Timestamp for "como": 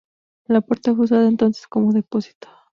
1.67-1.93